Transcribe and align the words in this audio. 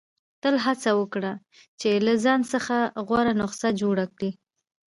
•تل 0.41 0.55
هڅه 0.65 0.89
وکړه 0.99 1.33
چې 1.79 1.89
له 2.05 2.13
ځان 2.23 2.41
څخه 2.53 2.75
غوره 3.07 3.33
نسخه 3.41 3.69
جوړه 3.81 4.05
کړې. 4.15 4.29